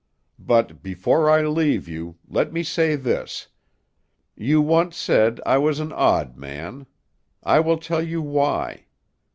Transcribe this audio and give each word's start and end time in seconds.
But 0.39 0.81
before 0.81 1.29
I 1.29 1.43
leave 1.43 1.87
you, 1.87 2.17
let 2.27 2.51
me 2.51 2.63
say 2.63 2.95
this: 2.95 3.49
You 4.35 4.59
once 4.59 4.97
said 4.97 5.39
I 5.45 5.59
was 5.59 5.79
an 5.79 5.93
odd 5.93 6.37
man; 6.37 6.87
I 7.43 7.59
will 7.59 7.77
tell 7.77 8.01
you 8.01 8.19
why. 8.19 8.87